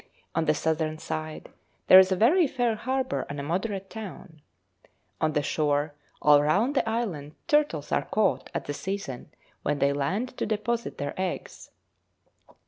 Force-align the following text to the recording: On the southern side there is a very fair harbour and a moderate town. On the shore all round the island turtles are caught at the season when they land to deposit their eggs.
On 0.33 0.45
the 0.45 0.55
southern 0.55 0.97
side 0.97 1.49
there 1.85 1.99
is 1.99 2.11
a 2.11 2.15
very 2.15 2.47
fair 2.47 2.73
harbour 2.73 3.23
and 3.29 3.39
a 3.39 3.43
moderate 3.43 3.87
town. 3.87 4.41
On 5.21 5.33
the 5.33 5.43
shore 5.43 5.93
all 6.23 6.41
round 6.41 6.73
the 6.75 6.89
island 6.89 7.35
turtles 7.47 7.91
are 7.91 8.05
caught 8.05 8.49
at 8.51 8.65
the 8.65 8.73
season 8.73 9.29
when 9.61 9.77
they 9.77 9.93
land 9.93 10.35
to 10.39 10.47
deposit 10.47 10.97
their 10.97 11.13
eggs. 11.17 11.69